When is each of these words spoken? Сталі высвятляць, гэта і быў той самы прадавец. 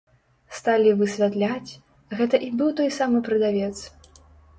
Сталі 0.59 0.93
высвятляць, 1.01 1.71
гэта 2.21 2.35
і 2.47 2.49
быў 2.61 2.71
той 2.79 2.89
самы 2.97 3.21
прадавец. 3.29 3.75